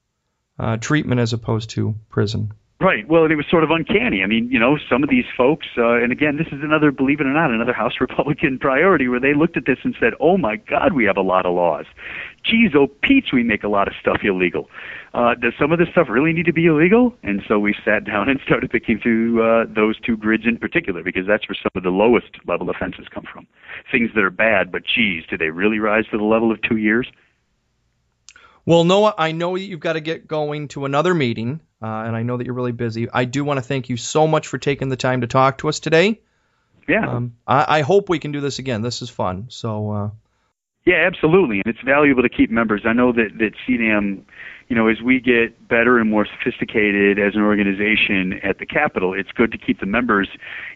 [0.60, 2.54] uh, treatment as opposed to prison.
[2.80, 3.08] Right.
[3.08, 4.24] Well, it was sort of uncanny.
[4.24, 7.22] I mean, you know, some of these folks, uh, and again, this is another, believe
[7.22, 10.38] it or not, another House Republican priority where they looked at this and said, "Oh
[10.38, 11.86] my God, we have a lot of laws.
[12.44, 14.70] Geez, oh Pete's, we make a lot of stuff illegal.
[15.14, 18.04] Uh, does some of this stuff really need to be illegal?" And so we sat
[18.06, 21.72] down and started picking through uh, those two grids in particular because that's where some
[21.76, 23.48] of the lowest level offenses come from.
[23.92, 26.78] Things that are bad, but geez, do they really rise to the level of two
[26.78, 27.08] years?
[28.66, 32.24] Well, Noah, I know you've got to get going to another meeting, uh, and I
[32.24, 33.10] know that you're really busy.
[33.10, 35.70] I do want to thank you so much for taking the time to talk to
[35.70, 36.22] us today.
[36.88, 37.10] Yeah.
[37.10, 38.82] Um, I, I, hope we can do this again.
[38.82, 39.46] This is fun.
[39.50, 40.12] So.
[40.86, 42.82] Yeah, absolutely, and it's valuable to keep members.
[42.86, 44.22] I know that that CDAM,
[44.68, 49.14] you know, as we get better and more sophisticated as an organization at the Capitol,
[49.14, 50.28] it's good to keep the members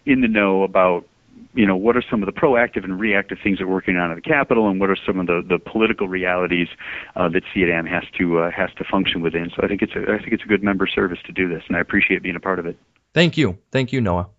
[0.05, 1.05] in the know about
[1.53, 4.11] you know, what are some of the proactive and reactive things that we're working on
[4.11, 6.67] at the Capitol, and what are some of the, the political realities
[7.15, 9.51] uh, that CDAM has to uh, has to function within.
[9.55, 11.63] So I think it's a I think it's a good member service to do this,
[11.67, 12.77] and I appreciate being a part of it.
[13.13, 14.29] Thank you, thank you, Noah.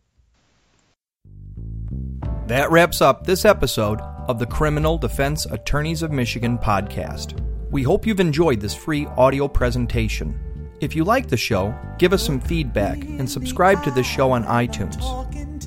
[2.46, 7.40] That wraps up this episode of the Criminal Defense Attorneys of Michigan podcast.
[7.70, 10.38] We hope you've enjoyed this free audio presentation.
[10.80, 14.44] If you like the show, give us some feedback and subscribe to the show on
[14.44, 15.02] iTunes.